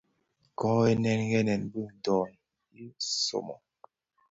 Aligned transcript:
Ko 0.57 0.67
ghènèn 0.83 1.21
ghènèn 1.31 1.61
bi 1.71 1.81
döön 2.03 2.31
zi 2.73 2.85
somo. 3.25 3.55